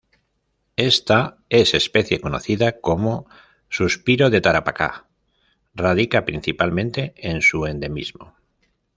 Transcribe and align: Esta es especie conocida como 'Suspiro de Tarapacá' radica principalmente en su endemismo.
Esta 0.77 1.37
es 1.47 1.75
especie 1.75 2.19
conocida 2.19 2.81
como 2.81 3.27
'Suspiro 3.69 4.31
de 4.31 4.41
Tarapacá' 4.41 5.05
radica 5.75 6.25
principalmente 6.25 7.13
en 7.17 7.43
su 7.43 7.67
endemismo. 7.67 8.35